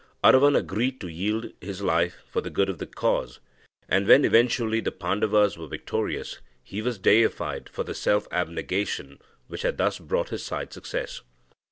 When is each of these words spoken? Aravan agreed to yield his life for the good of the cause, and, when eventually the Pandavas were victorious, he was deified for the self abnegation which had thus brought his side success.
Aravan 0.23 0.55
agreed 0.55 0.99
to 0.99 1.07
yield 1.07 1.51
his 1.61 1.83
life 1.83 2.23
for 2.27 2.41
the 2.41 2.49
good 2.49 2.69
of 2.69 2.79
the 2.79 2.87
cause, 2.87 3.39
and, 3.87 4.07
when 4.07 4.25
eventually 4.25 4.79
the 4.79 4.91
Pandavas 4.91 5.59
were 5.59 5.67
victorious, 5.67 6.39
he 6.63 6.81
was 6.81 6.97
deified 6.97 7.69
for 7.69 7.83
the 7.83 7.93
self 7.93 8.27
abnegation 8.31 9.19
which 9.45 9.61
had 9.61 9.77
thus 9.77 9.99
brought 9.99 10.29
his 10.29 10.43
side 10.43 10.73
success. 10.73 11.21